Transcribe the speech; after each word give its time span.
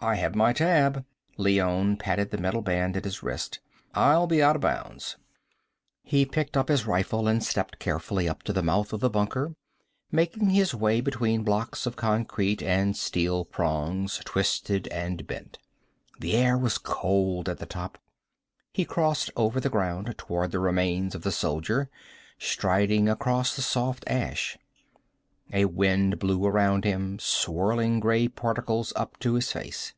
"I 0.00 0.16
have 0.16 0.34
my 0.34 0.52
tab." 0.52 1.06
Leone 1.38 1.96
patted 1.96 2.30
the 2.30 2.36
metal 2.36 2.60
band 2.60 2.94
at 2.94 3.06
his 3.06 3.22
wrist. 3.22 3.60
"I'll 3.94 4.26
be 4.26 4.42
out 4.42 4.54
of 4.56 4.60
bounds." 4.60 5.16
He 6.02 6.26
picked 6.26 6.58
up 6.58 6.68
his 6.68 6.84
rifle 6.84 7.26
and 7.26 7.42
stepped 7.42 7.78
carefully 7.78 8.28
up 8.28 8.42
to 8.42 8.52
the 8.52 8.62
mouth 8.62 8.92
of 8.92 9.00
the 9.00 9.08
bunker, 9.08 9.54
making 10.12 10.50
his 10.50 10.74
way 10.74 11.00
between 11.00 11.42
blocks 11.42 11.86
of 11.86 11.96
concrete 11.96 12.62
and 12.62 12.94
steel 12.94 13.46
prongs, 13.46 14.20
twisted 14.26 14.88
and 14.88 15.26
bent. 15.26 15.58
The 16.20 16.34
air 16.34 16.58
was 16.58 16.76
cold 16.76 17.48
at 17.48 17.56
the 17.56 17.64
top. 17.64 17.96
He 18.74 18.84
crossed 18.84 19.30
over 19.36 19.58
the 19.58 19.70
ground 19.70 20.12
toward 20.18 20.50
the 20.50 20.60
remains 20.60 21.14
of 21.14 21.22
the 21.22 21.32
soldier, 21.32 21.88
striding 22.38 23.08
across 23.08 23.56
the 23.56 23.62
soft 23.62 24.04
ash. 24.06 24.58
A 25.52 25.66
wind 25.66 26.18
blew 26.18 26.46
around 26.46 26.84
him, 26.84 27.18
swirling 27.18 28.00
gray 28.00 28.28
particles 28.28 28.94
up 28.96 29.18
in 29.22 29.34
his 29.34 29.52
face. 29.52 29.92